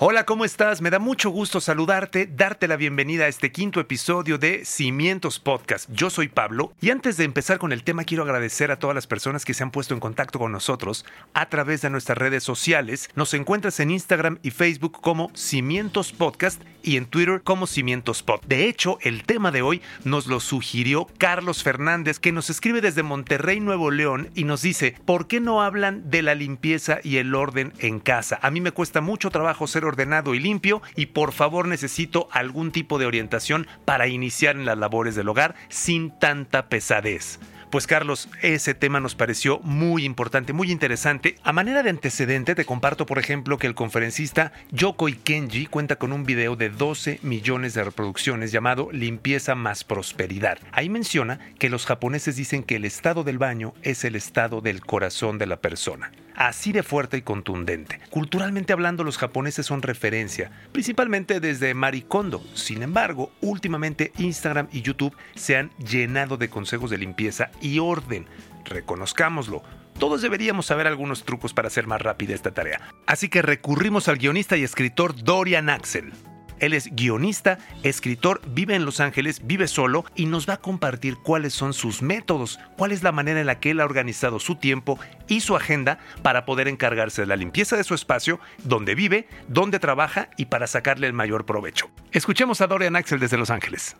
[0.00, 0.82] Hola, ¿cómo estás?
[0.82, 5.88] Me da mucho gusto saludarte, darte la bienvenida a este quinto episodio de Cimientos Podcast.
[5.92, 9.06] Yo soy Pablo y antes de empezar con el tema quiero agradecer a todas las
[9.06, 13.08] personas que se han puesto en contacto con nosotros a través de nuestras redes sociales.
[13.14, 18.40] Nos encuentras en Instagram y Facebook como Cimientos Podcast y en Twitter como Cimientos Pod.
[18.46, 23.02] De hecho, el tema de hoy nos lo sugirió Carlos Fernández, que nos escribe desde
[23.02, 27.34] Monterrey, Nuevo León, y nos dice, ¿por qué no hablan de la limpieza y el
[27.34, 28.38] orden en casa?
[28.42, 32.72] A mí me cuesta mucho trabajo ser ordenado y limpio y por favor necesito algún
[32.72, 37.38] tipo de orientación para iniciar en las labores del hogar sin tanta pesadez.
[37.74, 41.34] Pues Carlos, ese tema nos pareció muy importante, muy interesante.
[41.42, 46.12] A manera de antecedente te comparto, por ejemplo, que el conferencista Yoko Kenji cuenta con
[46.12, 50.58] un video de 12 millones de reproducciones llamado Limpieza más Prosperidad.
[50.70, 54.80] Ahí menciona que los japoneses dicen que el estado del baño es el estado del
[54.80, 58.00] corazón de la persona así de fuerte y contundente.
[58.10, 62.44] Culturalmente hablando, los japoneses son referencia, principalmente desde Maricondo.
[62.54, 68.26] Sin embargo, últimamente Instagram y YouTube se han llenado de consejos de limpieza y orden.
[68.64, 69.62] Reconozcámoslo.
[69.98, 72.80] Todos deberíamos saber algunos trucos para hacer más rápida esta tarea.
[73.06, 76.12] Así que recurrimos al guionista y escritor Dorian Axel.
[76.58, 81.16] Él es guionista, escritor, vive en Los Ángeles, vive solo y nos va a compartir
[81.16, 84.56] cuáles son sus métodos, cuál es la manera en la que él ha organizado su
[84.56, 89.28] tiempo y su agenda para poder encargarse de la limpieza de su espacio, donde vive,
[89.48, 91.90] donde trabaja y para sacarle el mayor provecho.
[92.12, 93.96] Escuchemos a Dorian Axel desde Los Ángeles.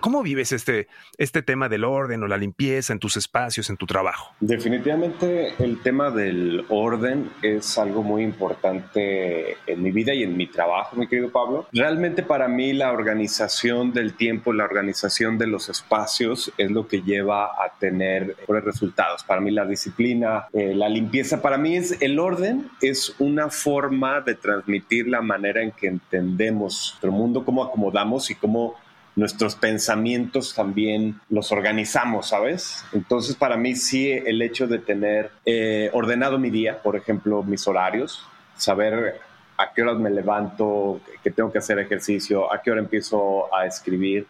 [0.00, 3.86] ¿Cómo vives este, este tema del orden o la limpieza en tus espacios, en tu
[3.86, 4.32] trabajo?
[4.38, 10.46] Definitivamente el tema del orden es algo muy importante en mi vida y en mi
[10.46, 11.66] trabajo, mi querido Pablo.
[11.72, 17.02] Realmente para mí la organización del tiempo, la organización de los espacios es lo que
[17.02, 19.24] lleva a tener mejores resultados.
[19.24, 24.20] Para mí la disciplina, eh, la limpieza, para mí es el orden, es una forma
[24.20, 28.76] de transmitir la manera en que entendemos nuestro mundo, cómo acomodamos y cómo
[29.18, 32.84] nuestros pensamientos también los organizamos, ¿sabes?
[32.92, 37.66] Entonces para mí sí el hecho de tener eh, ordenado mi día, por ejemplo, mis
[37.66, 38.24] horarios,
[38.56, 39.20] saber
[39.56, 43.66] a qué horas me levanto, que tengo que hacer ejercicio, a qué hora empiezo a
[43.66, 44.24] escribir.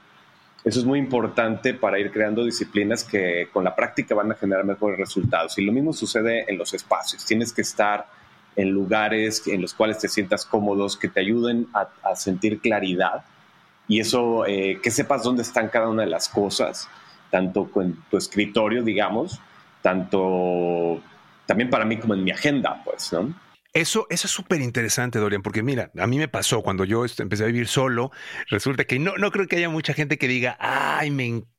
[0.65, 4.65] Eso es muy importante para ir creando disciplinas que con la práctica van a generar
[4.65, 5.59] mejores resultados.
[5.59, 7.27] Y lo mismo sucede en los espacios.
[7.27, 8.07] Tienes que estar
[8.57, 13.23] en lugares en los cuales te sientas cómodos, que te ayuden a, a sentir claridad
[13.89, 16.89] y eso, eh, que sepas dónde están cada una de las cosas,
[17.31, 19.41] tanto con tu escritorio, digamos,
[19.83, 21.01] tanto
[21.47, 23.35] también para mí como en mi agenda, pues, ¿no?
[23.73, 27.45] Eso, eso es súper interesante, Dorian, porque mira, a mí me pasó cuando yo empecé
[27.45, 28.11] a vivir solo,
[28.49, 31.58] resulta que no, no creo que haya mucha gente que diga, ay, me encanta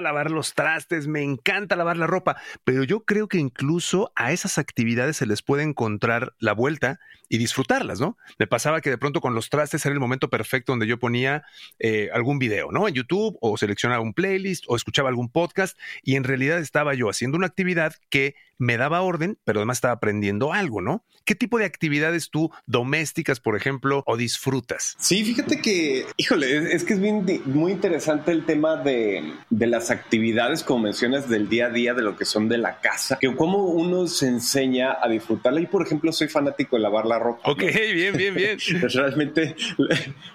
[0.00, 4.58] lavar los trastes, me encanta lavar la ropa, pero yo creo que incluso a esas
[4.58, 6.98] actividades se les puede encontrar la vuelta
[7.28, 8.18] y disfrutarlas, ¿no?
[8.38, 11.44] Me pasaba que de pronto con los trastes era el momento perfecto donde yo ponía
[11.78, 12.86] eh, algún video, ¿no?
[12.86, 17.08] En YouTube o seleccionaba un playlist o escuchaba algún podcast y en realidad estaba yo
[17.08, 21.04] haciendo una actividad que me daba orden, pero además estaba aprendiendo algo, ¿no?
[21.24, 24.96] ¿Qué tipo de actividades tú domésticas, por ejemplo, o disfrutas?
[24.98, 27.00] Sí, fíjate que, híjole, es que es
[27.46, 32.02] muy interesante el tema de, de las actividades, como mencionas, del día a día, de
[32.02, 35.60] lo que son de la casa, que cómo uno se enseña a disfrutarla.
[35.60, 37.50] Y, por ejemplo, soy fanático de lavar la ropa.
[37.50, 37.62] Ok,
[37.94, 38.58] bien, bien, bien.
[38.82, 39.56] Realmente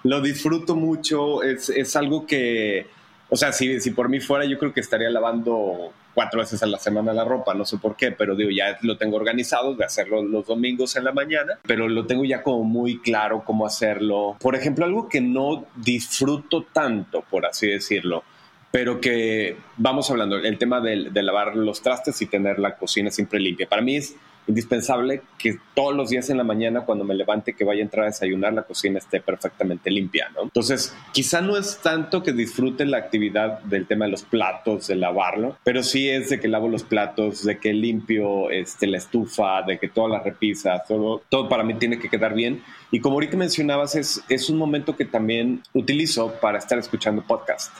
[0.04, 2.86] lo disfruto mucho, es, es algo que,
[3.28, 6.66] o sea, si, si por mí fuera, yo creo que estaría lavando cuatro veces a
[6.66, 9.84] la semana la ropa, no sé por qué, pero digo, ya lo tengo organizado de
[9.84, 14.36] hacerlo los domingos en la mañana, pero lo tengo ya como muy claro cómo hacerlo.
[14.40, 18.24] Por ejemplo, algo que no disfruto tanto, por así decirlo,
[18.70, 23.40] pero que vamos hablando, el tema de, lavar los trastes y tener la cocina siempre
[23.40, 23.68] limpia.
[23.68, 24.14] Para mí es
[24.46, 28.04] indispensable que todos los días en la mañana cuando me levante que vaya a entrar
[28.04, 30.44] a desayunar la cocina esté perfectamente limpia, ¿no?
[30.44, 34.96] Entonces, quizá no es tanto que disfrute la actividad del tema de los platos, de
[34.96, 39.62] lavarlo, pero sí es de que lavo los platos, de que limpio este, la estufa,
[39.62, 42.62] de que todas las repisas, todo, todo para mí tiene que quedar bien.
[42.90, 47.70] Y como ahorita mencionabas, es, es un momento que también utilizo para estar escuchando podcast.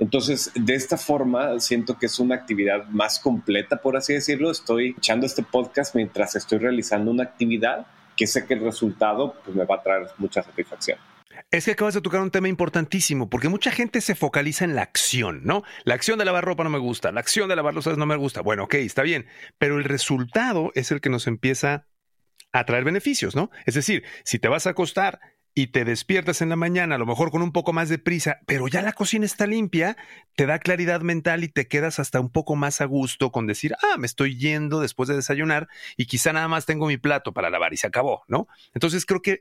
[0.00, 4.50] Entonces, de esta forma, siento que es una actividad más completa, por así decirlo.
[4.50, 7.86] Estoy echando este podcast mientras estoy realizando una actividad
[8.16, 10.98] que sé que el resultado pues, me va a traer mucha satisfacción.
[11.50, 14.82] Es que acabas de tocar un tema importantísimo, porque mucha gente se focaliza en la
[14.82, 15.64] acción, ¿no?
[15.84, 18.16] La acción de lavar ropa no me gusta, la acción de lavar los no me
[18.16, 18.40] gusta.
[18.40, 19.26] Bueno, ok, está bien,
[19.58, 21.86] pero el resultado es el que nos empieza
[22.52, 23.50] a traer beneficios, ¿no?
[23.66, 25.20] Es decir, si te vas a acostar
[25.54, 28.38] y te despiertas en la mañana, a lo mejor con un poco más de prisa,
[28.46, 29.96] pero ya la cocina está limpia,
[30.36, 33.74] te da claridad mental y te quedas hasta un poco más a gusto con decir,
[33.82, 37.50] ah, me estoy yendo después de desayunar y quizá nada más tengo mi plato para
[37.50, 38.46] lavar y se acabó, ¿no?
[38.74, 39.40] Entonces creo que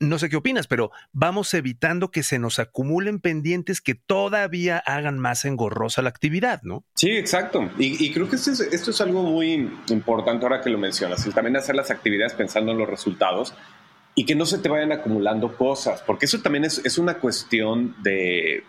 [0.00, 5.18] no sé qué opinas, pero vamos evitando que se nos acumulen pendientes que todavía hagan
[5.18, 6.84] más engorrosa la actividad, ¿no?
[6.94, 7.70] Sí, exacto.
[7.78, 11.32] Y, creo que esto es, esto es, algo muy importante ahora que lo mencionas, el
[11.32, 13.54] también hacer las actividades pensando en los resultados
[14.14, 17.96] y que no se te vayan acumulando cosas, porque eso también es, es una cuestión
[18.02, 18.64] de,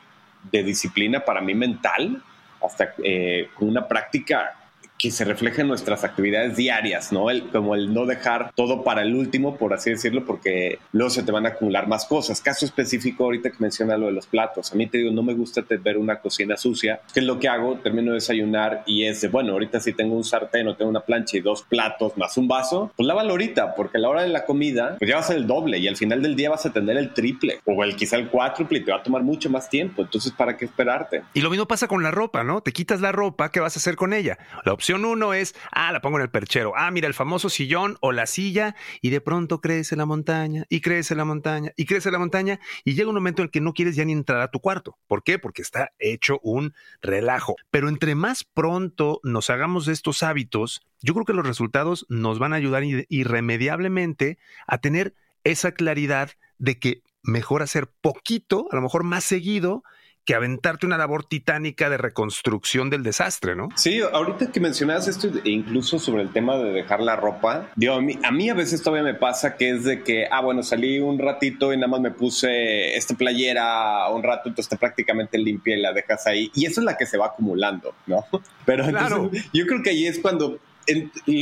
[0.51, 2.23] de, disciplina para mí mental,
[2.61, 4.64] hasta eh, una práctica
[4.97, 7.29] que se refleja en nuestras actividades diarias, ¿no?
[7.29, 11.23] El, como el no dejar todo para el último, por así decirlo, porque luego se
[11.23, 12.41] te van a acumular más cosas.
[12.41, 15.33] Caso específico, ahorita que menciona lo de los platos, a mí te digo, no me
[15.33, 19.21] gusta ver una cocina sucia, que es lo que hago, termino de desayunar y es
[19.21, 22.37] de, bueno, ahorita si tengo un sartén o tengo una plancha y dos platos más
[22.37, 25.21] un vaso, pues lávalo ahorita, porque a la hora de la comida, pues ya va
[25.21, 27.83] a ser el doble y al final del día vas a tener el triple o
[27.83, 30.03] el quizá el cuádruple y te va a tomar mucho más tiempo.
[30.03, 31.23] Entonces, ¿para qué esperarte?
[31.33, 32.61] Y lo mismo pasa con la ropa, ¿no?
[32.61, 34.37] Te quitas la ropa, ¿qué vas a hacer con ella?
[34.63, 37.97] La opción uno es, ah, la pongo en el perchero, ah, mira el famoso sillón
[38.01, 42.11] o la silla, y de pronto crece la montaña, y crece la montaña, y crece
[42.11, 44.51] la montaña, y llega un momento en el que no quieres ya ni entrar a
[44.51, 44.99] tu cuarto.
[45.07, 45.39] ¿Por qué?
[45.39, 47.55] Porque está hecho un relajo.
[47.71, 52.37] Pero entre más pronto nos hagamos de estos hábitos, yo creo que los resultados nos
[52.37, 54.37] van a ayudar irremediablemente
[54.67, 56.29] a tener esa claridad
[56.59, 59.83] de que mejor hacer poquito, a lo mejor más seguido,
[60.25, 63.69] que aventarte una labor titánica de reconstrucción del desastre, ¿no?
[63.75, 68.01] Sí, ahorita que mencionabas esto, incluso sobre el tema de dejar la ropa, digo, a
[68.01, 70.99] mí, a mí a veces todavía me pasa que es de que, ah, bueno, salí
[70.99, 75.81] un ratito y nada más me puse esta playera un rato, entonces prácticamente limpia y
[75.81, 76.51] la dejas ahí.
[76.55, 78.25] Y eso es la que se va acumulando, ¿no?
[78.65, 80.59] Pero entonces, yo creo que ahí es cuando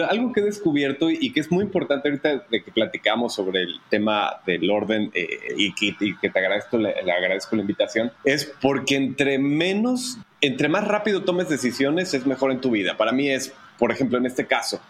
[0.09, 3.79] algo que he descubierto y que es muy importante ahorita de que platicamos sobre el
[3.89, 9.39] tema del orden eh, y, que, te agradezco, le, agradezco la invitación, es porque entre
[9.39, 12.97] menos, entre más rápido tomes decisiones es mejor en tu vida.
[12.97, 14.81] Para mí es, por ejemplo, en este caso,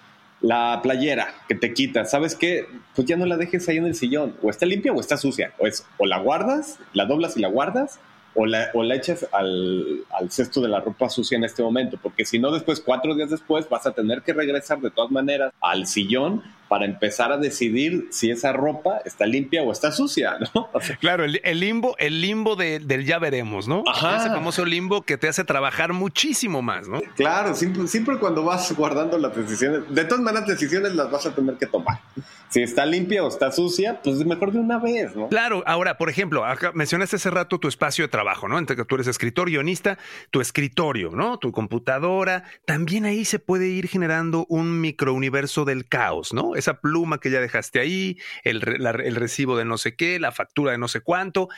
[0.41, 2.67] la playera que te quitas, ¿sabes qué?
[2.95, 5.53] Pues ya no la dejes ahí en el sillón, o está limpia o está sucia,
[5.57, 7.99] o es o la guardas, la doblas y la guardas,
[8.35, 12.25] o la, o echas al, al, cesto de la ropa sucia en este momento, porque
[12.25, 15.85] si no, después, cuatro días después, vas a tener que regresar de todas maneras al
[15.85, 16.43] sillón
[16.73, 20.71] para empezar a decidir si esa ropa está limpia o está sucia, ¿no?
[20.99, 23.83] claro, el, limbo, el limbo del ya veremos, ¿no?
[23.85, 24.17] Ajá.
[24.17, 26.99] Ese famoso limbo que te hace trabajar muchísimo más, ¿no?
[27.15, 31.35] Claro, siempre, siempre cuando vas guardando las decisiones, de todas maneras decisiones las vas a
[31.35, 31.99] tener que tomar.
[32.49, 35.27] Si está limpia o está sucia, pues mejor de una vez, ¿no?
[35.29, 36.43] Claro, ahora, por ejemplo,
[36.75, 38.59] mencionaste hace rato tu espacio de trabajo, ¿no?
[38.59, 39.97] Entre que tú eres escritor, guionista,
[40.29, 41.39] tu escritorio, ¿no?
[41.39, 46.55] Tu computadora, también ahí se puede ir generando un microuniverso del caos, ¿no?
[46.63, 50.71] Esa pluma que ya dejaste ahí, el, el recibo de no sé qué, la factura
[50.71, 51.49] de no sé cuánto.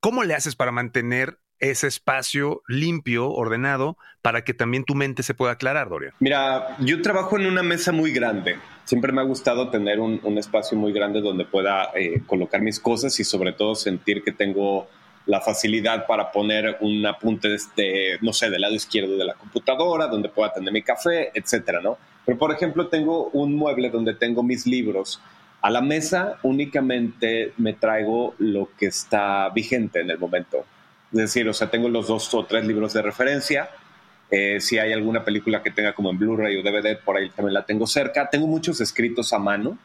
[0.00, 5.32] ¿Cómo le haces para mantener ese espacio limpio, ordenado, para que también tu mente se
[5.32, 6.12] pueda aclarar, Dorian?
[6.18, 8.56] Mira, yo trabajo en una mesa muy grande.
[8.84, 13.18] Siempre me ha gustado tener un, espacio muy grande donde pueda eh, colocar mis cosas
[13.20, 14.88] y sobre todo sentir que tengo
[15.26, 20.08] la facilidad para poner un apunte, este, no sé, del lado izquierdo de la computadora,
[20.08, 21.96] donde pueda tener mi café, etcétera, ¿no?
[22.24, 25.20] Pero, por ejemplo, tengo un mueble donde tengo mis libros.
[25.60, 30.64] A la mesa únicamente me traigo lo que está vigente en el momento.
[31.12, 33.70] Es decir, o sea, tengo los dos o tres libros de referencia.
[34.30, 37.54] Eh, si hay alguna película que tenga como en Blu-ray o DVD, por ahí también
[37.54, 38.30] la tengo cerca.
[38.30, 39.76] Tengo muchos escritos a mano,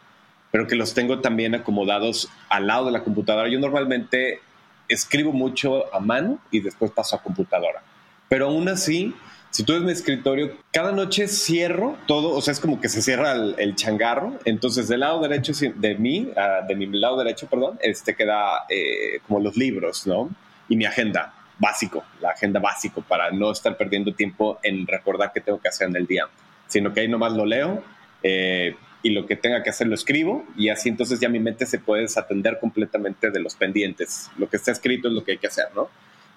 [0.51, 3.49] pero que los tengo también acomodados al lado de la computadora.
[3.49, 4.39] Yo normalmente
[4.87, 7.83] escribo mucho a mano y después paso a computadora.
[8.29, 9.13] Pero aún así,
[9.51, 13.01] si tú ves mi escritorio, cada noche cierro todo, o sea, es como que se
[13.01, 14.37] cierra el, changarro.
[14.45, 19.19] Entonces, del lado derecho de mí, ah, de mi lado derecho, perdón, este queda eh,
[19.27, 20.29] como los libros, ¿no?
[20.69, 25.41] Y mi agenda, básico, la agenda básico, para no estar perdiendo tiempo en recordar qué
[25.41, 26.27] tengo que hacer en el día,
[26.67, 27.83] sino que ahí nomás lo leo
[28.23, 31.65] eh, y lo que tenga que hacer lo escribo y así entonces ya mi mente
[31.65, 34.29] se puede desatender completamente de los pendientes.
[34.37, 35.89] Lo que está escrito es lo que hay que hacer, ¿no?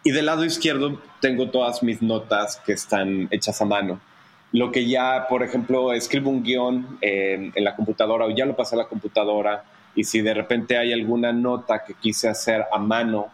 [0.03, 4.01] Y del lado izquierdo tengo todas mis notas que están hechas a mano.
[4.53, 8.75] Lo que ya, por ejemplo, escribo un guion en, la computadora o ya lo pasé
[8.75, 9.65] a la computadora
[9.95, 13.29] y si de repente hay alguna nota que quise hacer a mano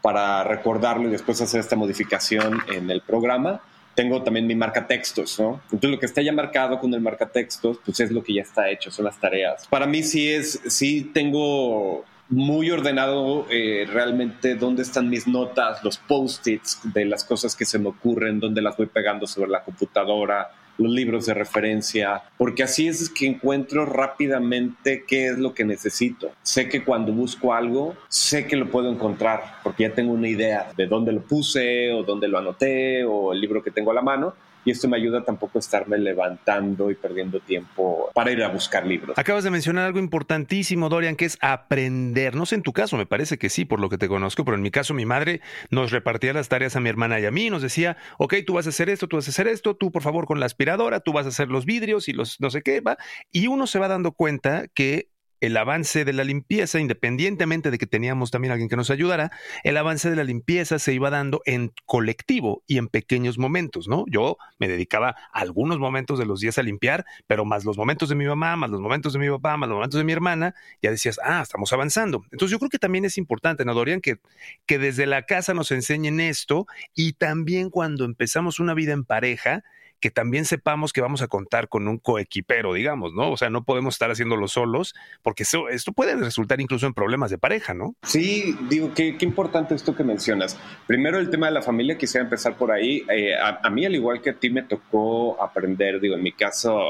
[0.00, 3.60] para recordarlo y después hacer esta modificación en el programa,
[3.94, 5.60] tengo también mi marca textos, ¿no?
[5.64, 8.42] Entonces lo que está ya marcado con el marca textos, pues es lo que ya
[8.42, 9.66] está hecho, son las tareas.
[9.68, 15.98] Para mí sí es, sí tengo muy ordenado eh, realmente dónde están mis notas, los
[15.98, 20.50] post-its de las cosas que se me ocurren, dónde las voy pegando sobre la computadora,
[20.78, 26.32] los libros de referencia, porque así es que encuentro rápidamente qué es lo que necesito.
[26.42, 30.72] Sé que cuando busco algo, sé que lo puedo encontrar, porque ya tengo una idea
[30.76, 34.02] de dónde lo puse o dónde lo anoté o el libro que tengo a la
[34.02, 34.34] mano
[34.64, 38.86] y esto me ayuda tampoco a estarme levantando y perdiendo tiempo para ir a buscar
[38.86, 39.18] libros.
[39.18, 42.34] Acabas de mencionar algo importantísimo, Dorian, que es aprender.
[42.34, 44.56] No sé en tu caso, me parece que sí, por lo que te conozco, pero
[44.56, 45.40] en mi caso mi madre
[45.70, 48.66] nos repartía las tareas a mi hermana y a mí, nos decía, ok, tú vas
[48.66, 51.12] a hacer esto, tú vas a hacer esto, tú por favor con la aspiradora, tú
[51.12, 52.96] vas a hacer los vidrios y los no sé qué, va.
[53.30, 55.08] Y uno se va dando cuenta que
[55.40, 59.30] el avance de la limpieza, independientemente de que teníamos también alguien que nos ayudara,
[59.62, 64.04] el avance de la limpieza se iba dando en colectivo y en pequeños momentos, ¿no?
[64.08, 68.14] Yo me dedicaba algunos momentos de los días a limpiar, pero más los momentos de
[68.14, 70.90] mi mamá, más los momentos de mi papá, más los momentos de mi hermana, ya
[70.90, 72.24] decías, ah, estamos avanzando.
[72.32, 74.00] Entonces yo creo que también es importante, ¿no, Dorian?
[74.00, 74.18] Que,
[74.66, 79.64] que desde la casa nos enseñen esto y también cuando empezamos una vida en pareja,
[80.00, 83.30] que también sepamos que vamos a contar con un coequipero, digamos, ¿no?
[83.30, 87.30] O sea, no podemos estar haciéndolo solos, porque eso, esto puede resultar incluso en problemas
[87.30, 87.94] de pareja, ¿no?
[88.02, 90.58] Sí, digo, qué, qué importante esto que mencionas.
[90.86, 93.04] Primero, el tema de la familia, quisiera empezar por ahí.
[93.08, 96.80] Eh, a, mí, al igual que a ti, me tocó aprender, digo, en mi caso,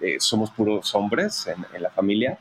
[0.00, 2.38] eh, somos puros hombres en, la familia,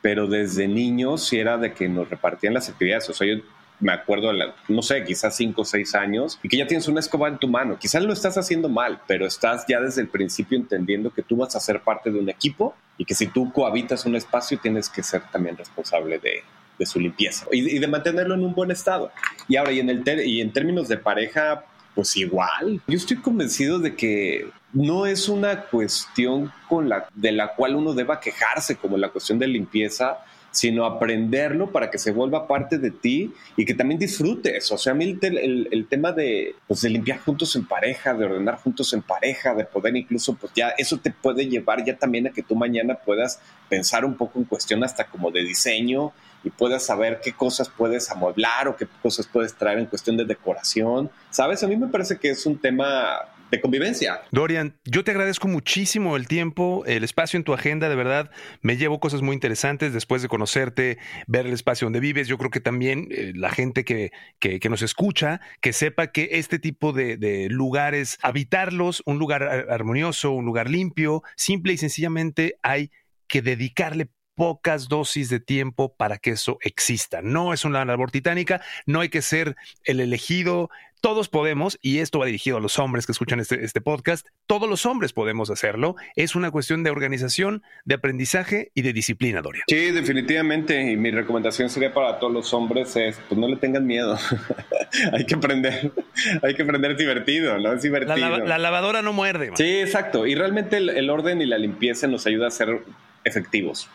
[0.00, 3.08] pero desde niños sí era de que nos repartían las actividades.
[3.10, 3.42] O sea, yo
[3.80, 4.30] me acuerdo,
[4.68, 7.48] no sé, quizás cinco o seis años, y que ya tienes una escoba en tu
[7.48, 7.78] mano.
[7.78, 11.56] Quizás lo estás haciendo mal, pero estás ya desde el principio entendiendo que tú vas
[11.56, 15.02] a ser parte de un equipo y que si tú cohabitas un espacio tienes que
[15.02, 16.42] ser también responsable de,
[16.78, 19.12] de su limpieza y, de mantenerlo en un buen estado.
[19.48, 22.80] Y ahora, y en, el y en términos de pareja, pues igual.
[22.86, 27.92] Yo estoy convencido de que no es una cuestión con la, de la cual uno
[27.92, 30.18] deba quejarse, como la cuestión de limpieza,
[30.50, 34.70] sino aprenderlo para que se vuelva parte de ti y que también disfrutes.
[34.72, 38.56] O sea, a mí el, tema de, pues, de limpiar juntos en pareja, de ordenar
[38.56, 42.30] juntos en pareja, de poder incluso, pues ya eso te puede llevar ya también a
[42.30, 46.84] que tú mañana puedas pensar un poco en cuestión hasta como de diseño y puedas
[46.84, 51.10] saber qué cosas puedes amueblar o qué cosas puedes traer en cuestión de decoración.
[51.30, 51.62] ¿Sabes?
[51.62, 54.22] A mí me parece que es un tema de convivencia.
[54.30, 58.30] Dorian, yo te agradezco muchísimo el tiempo, el espacio en tu agenda, de verdad,
[58.62, 62.28] me llevo cosas muy interesantes después de conocerte, ver el espacio donde vives.
[62.28, 66.58] Yo creo que también eh, la gente que, que, nos escucha, que sepa que este
[66.58, 72.90] tipo de, de lugares, habitarlos, un lugar armonioso, un lugar limpio, simple y sencillamente hay
[73.26, 77.20] que dedicarle pocas dosis de tiempo para que eso exista.
[77.20, 79.54] No es una labor titánica, no hay que ser
[79.84, 80.70] el elegido,
[81.02, 84.66] todos podemos, y esto va dirigido a los hombres que escuchan este, este, podcast, todos
[84.66, 85.94] los hombres podemos hacerlo.
[86.16, 89.64] Es una cuestión de organización, de aprendizaje y de disciplina, Dorian.
[89.68, 90.90] Sí, definitivamente.
[90.90, 94.18] Y mi recomendación sería para todos los hombres es, pues no le tengan miedo.
[95.12, 95.92] hay que aprender,
[96.42, 97.74] hay que aprender divertido, ¿no?
[97.74, 98.16] Es divertido.
[98.16, 99.50] La, lavadora no muerde.
[99.54, 100.26] Sí, exacto.
[100.26, 102.80] Y realmente el, orden y la limpieza nos ayuda a ser
[103.24, 103.90] efectivos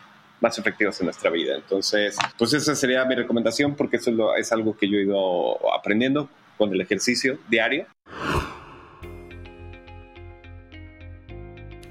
[0.45, 1.55] más efectivos en nuestra vida.
[1.55, 6.29] Entonces, pues esa sería mi recomendación porque eso es algo que yo he ido aprendiendo
[6.55, 7.87] con el ejercicio diario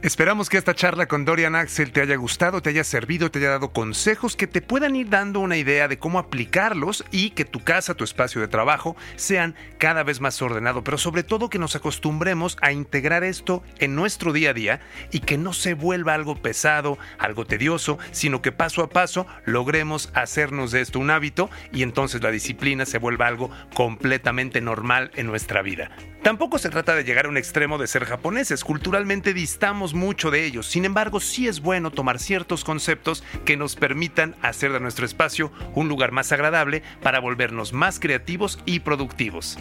[0.04, 3.52] Esperamos que esta charla con Dorian Axel te haya gustado, te haya servido, te haya
[3.52, 7.64] dado consejos que te puedan ir dando una idea de cómo aplicarlos y que tu
[7.64, 11.74] casa, tu espacio de trabajo sean cada vez más ordenado, pero sobre todo que nos
[11.74, 14.80] acostumbremos a integrar esto en nuestro día a día
[15.10, 20.10] y que no se vuelva algo pesado, algo tedioso, sino que paso a paso logremos
[20.12, 25.28] hacernos de esto un hábito y entonces la disciplina se vuelva algo completamente normal en
[25.28, 25.92] nuestra vida.
[26.24, 30.46] Tampoco se trata de llegar a un extremo de ser japoneses, culturalmente distamos mucho de
[30.46, 35.04] ellos, sin embargo sí es bueno tomar ciertos conceptos que nos permitan hacer de nuestro
[35.04, 39.58] espacio un lugar más agradable para volvernos más creativos y productivos.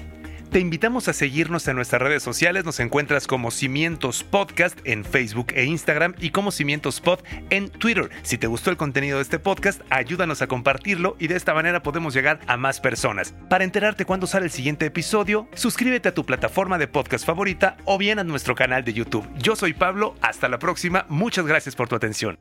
[0.54, 2.64] Te invitamos a seguirnos en nuestras redes sociales.
[2.64, 8.12] Nos encuentras como Cimientos Podcast en Facebook e Instagram y como Cimientos Pod en Twitter.
[8.22, 11.82] Si te gustó el contenido de este podcast, ayúdanos a compartirlo y de esta manera
[11.82, 13.34] podemos llegar a más personas.
[13.50, 17.98] Para enterarte cuándo sale el siguiente episodio, suscríbete a tu plataforma de podcast favorita o
[17.98, 19.28] bien a nuestro canal de YouTube.
[19.40, 21.08] Yo soy Pablo, hasta la próxima.
[21.10, 22.38] Muchas gracias por tu atención.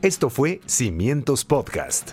[0.00, 2.12] Esto fue Cimientos Podcast